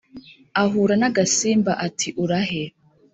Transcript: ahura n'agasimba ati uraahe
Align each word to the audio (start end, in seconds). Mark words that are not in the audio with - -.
ahura 0.61 0.95
n'agasimba 0.99 1.71
ati 1.87 2.07
uraahe 2.23 2.63